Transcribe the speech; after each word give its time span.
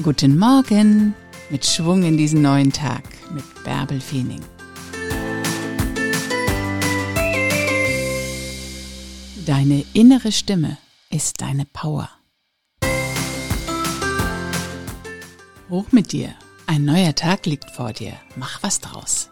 Guten 0.00 0.38
Morgen 0.38 1.12
mit 1.50 1.66
Schwung 1.66 2.04
in 2.04 2.16
diesen 2.16 2.40
neuen 2.40 2.72
Tag 2.72 3.02
mit 3.34 3.42
Bärbel 3.64 4.00
Feening. 4.00 4.40
Deine 9.44 9.84
innere 9.94 10.30
Stimme 10.30 10.78
ist 11.10 11.40
deine 11.40 11.64
Power. 11.64 12.08
Hoch 15.68 15.86
mit 15.90 16.12
dir. 16.12 16.32
Ein 16.68 16.84
neuer 16.84 17.16
Tag 17.16 17.46
liegt 17.46 17.68
vor 17.72 17.92
dir. 17.92 18.12
Mach 18.36 18.62
was 18.62 18.78
draus. 18.78 19.30